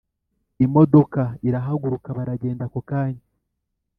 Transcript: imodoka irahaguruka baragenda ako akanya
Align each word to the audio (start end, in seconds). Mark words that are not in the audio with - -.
imodoka 0.65 1.21
irahaguruka 1.47 2.09
baragenda 2.17 2.61
ako 2.67 2.79
akanya 2.83 3.23